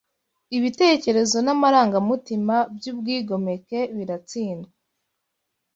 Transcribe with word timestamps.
Ibitekerezo 0.57 1.37
n’amarangamutima 1.45 2.55
by’ubwigomeke 2.75 3.79
biratsindwa 3.95 4.71